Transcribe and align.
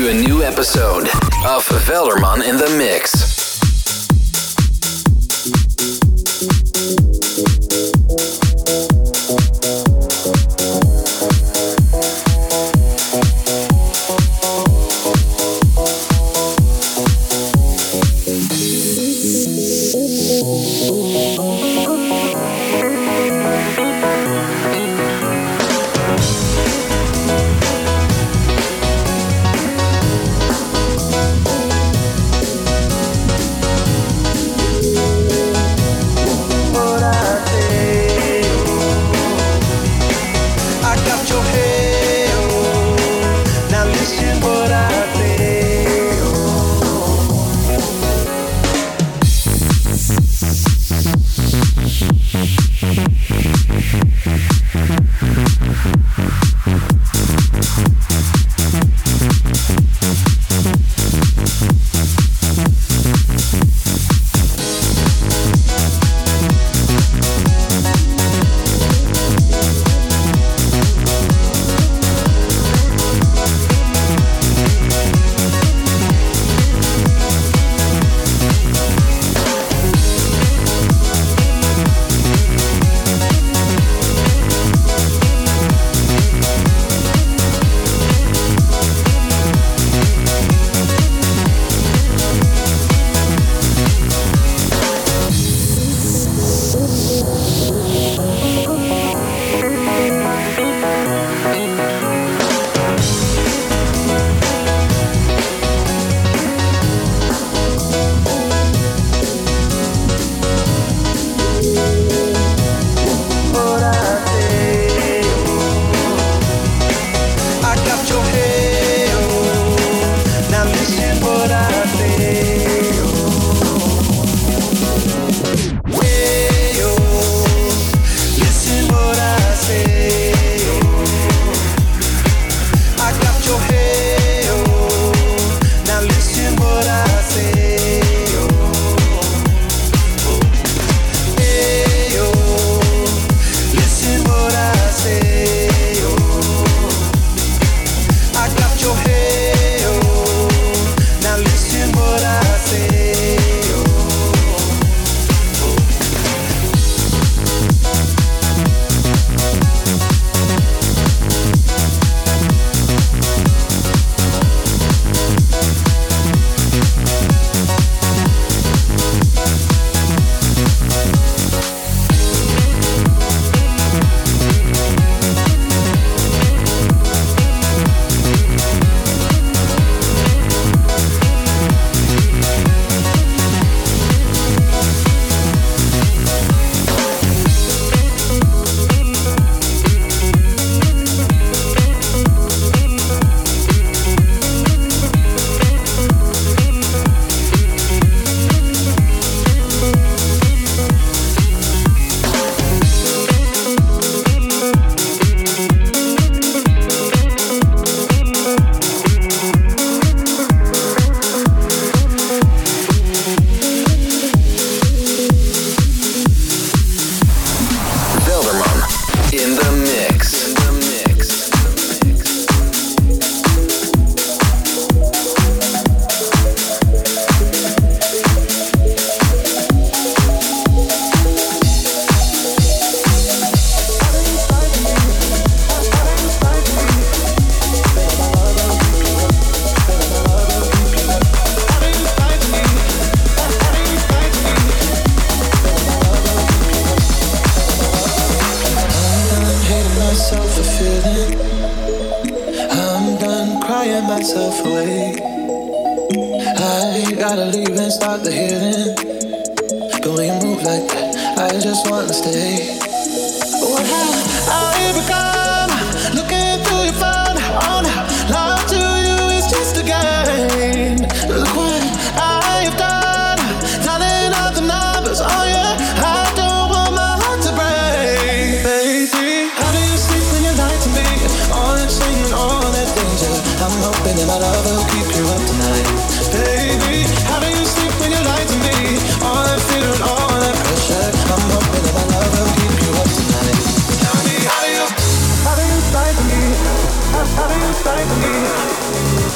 to 0.00 0.08
a 0.08 0.14
new 0.14 0.42
episode 0.42 1.08
of 1.44 1.66
Velderman 1.84 2.42
in 2.48 2.56
the 2.56 2.74
Mix. 2.78 3.39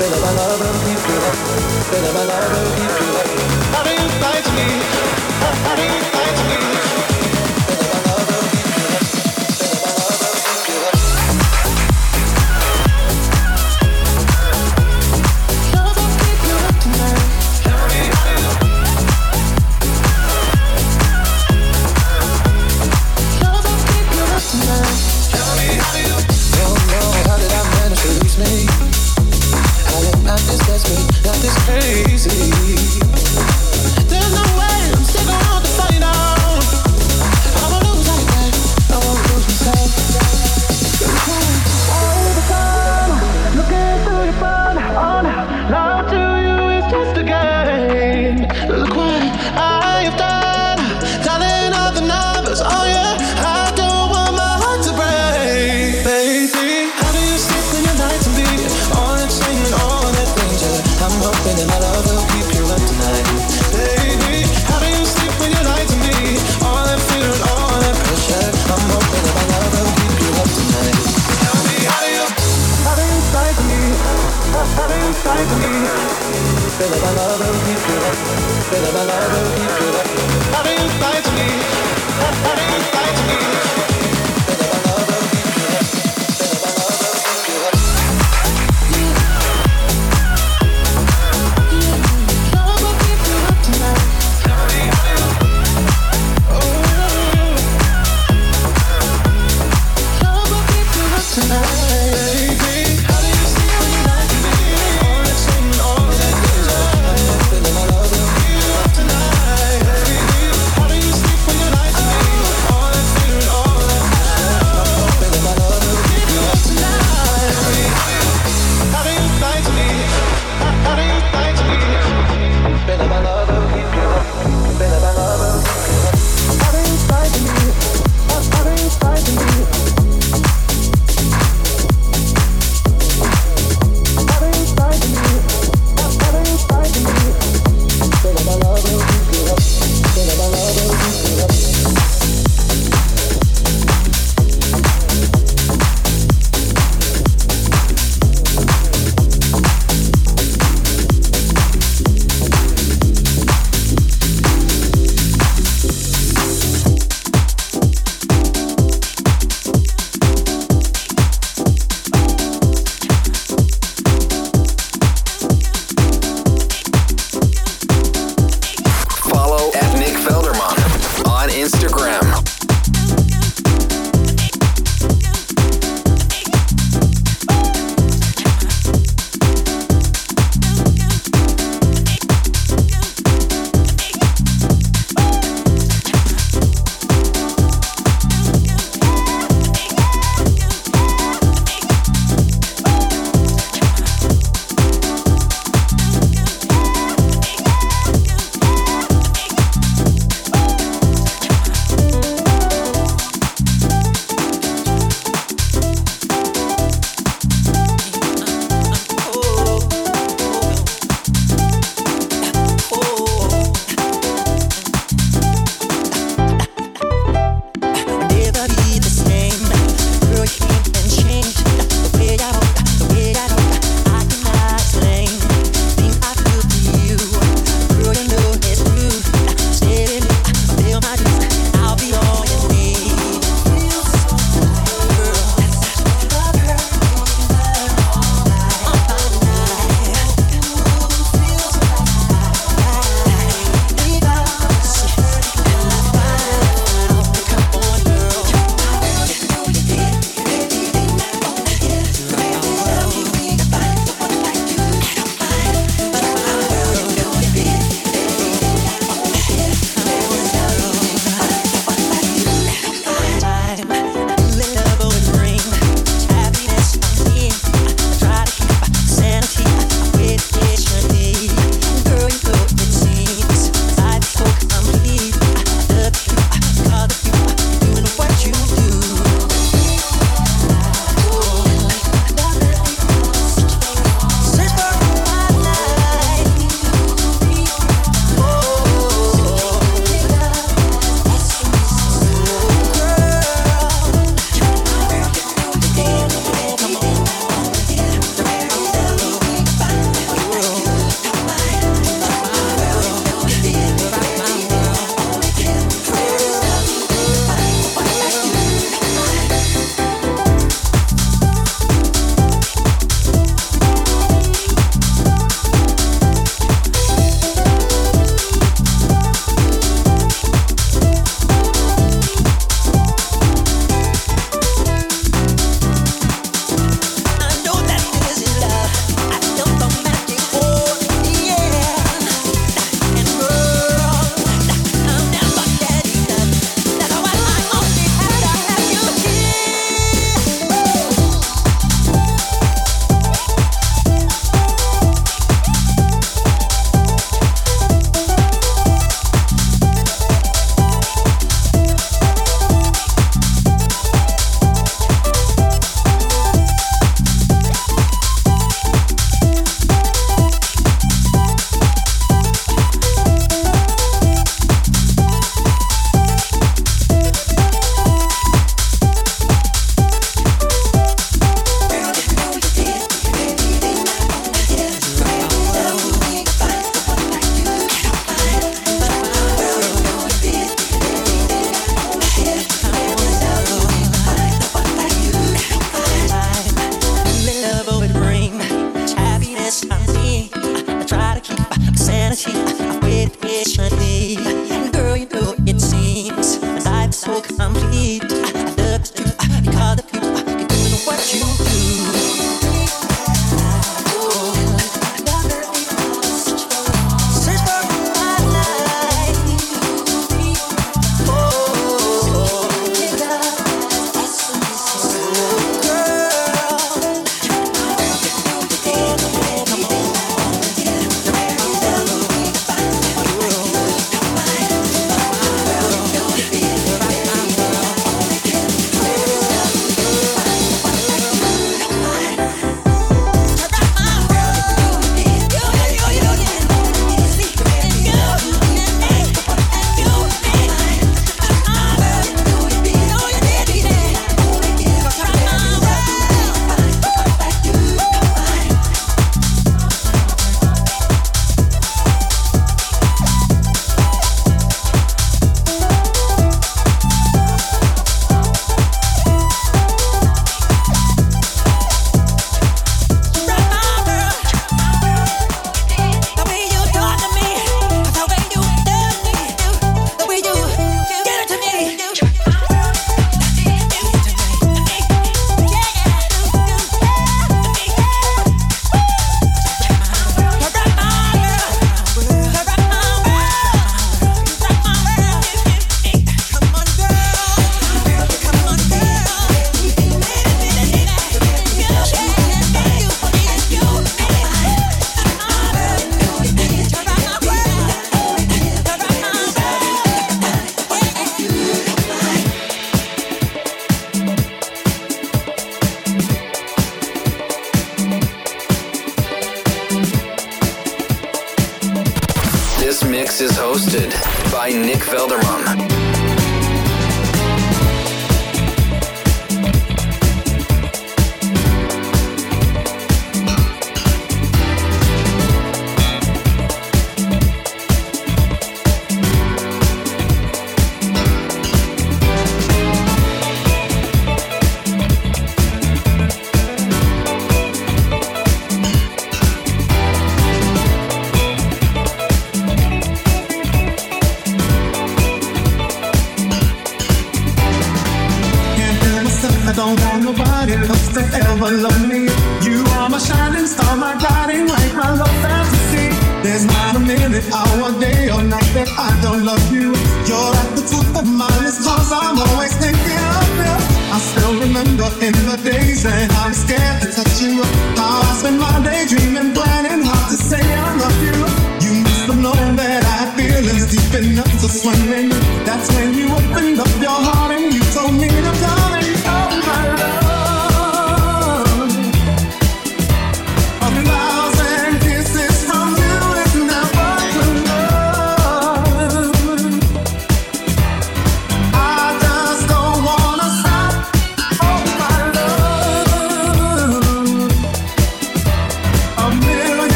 How 0.00 0.06
do 3.84 3.90
you 3.90 4.08
fight 4.18 4.46
me? 4.56 4.68
How 5.64 5.76
do 5.76 5.82
you 5.82 6.09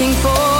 with 0.00 0.14
some 0.22 0.57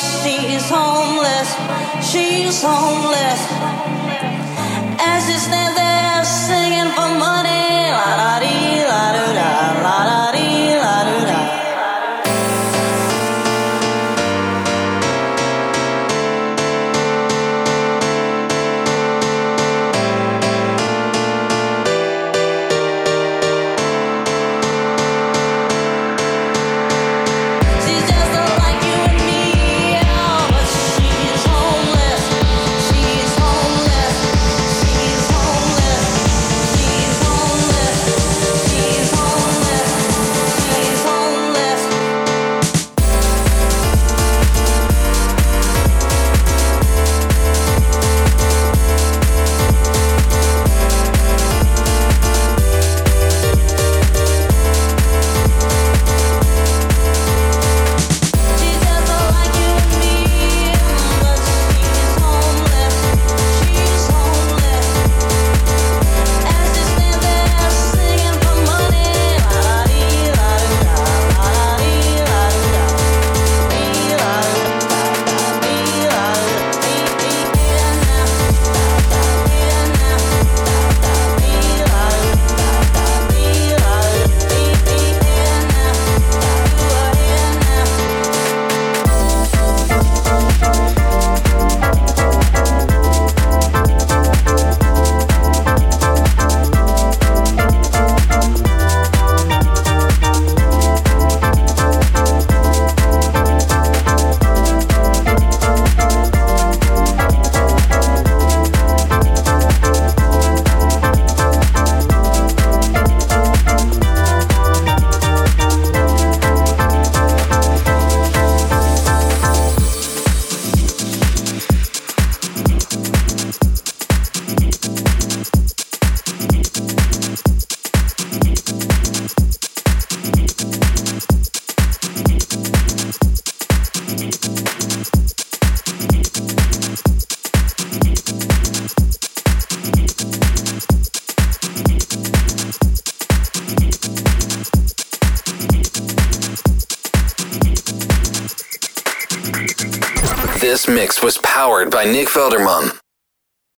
she's 0.00 0.68
homeless. 0.70 1.50
She's 2.10 2.62
homeless. 2.62 3.40
As 5.00 5.26
she 5.26 5.38
stands 5.38 5.79